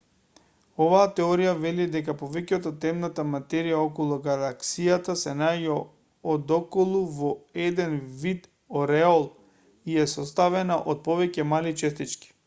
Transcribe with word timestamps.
оваа 0.83 1.01
теорија 1.17 1.51
вели 1.63 1.83
дека 1.95 2.13
повеќето 2.21 2.69
од 2.73 2.79
темната 2.85 3.25
материја 3.33 3.81
околу 3.89 4.17
галаксијата 4.29 5.15
се 5.25 5.35
наоѓа 5.43 5.75
одоколу 6.35 7.03
во 7.19 7.31
еден 7.69 7.95
вид 8.25 8.49
ореол 8.83 9.29
и 9.93 10.01
е 10.07 10.09
составена 10.17 10.83
од 10.95 11.05
повеќе 11.13 11.49
мали 11.55 11.79
честички 11.85 12.35